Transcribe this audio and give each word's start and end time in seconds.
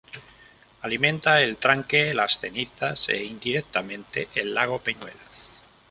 Alimenta 0.81 1.43
el 1.43 1.57
tranque 1.57 2.11
Las 2.15 2.39
Cenizas, 2.39 3.07
e 3.09 3.23
indirectamente 3.23 4.29
el 4.33 4.55
lago 4.55 4.79
Peñuelas. 4.79 5.59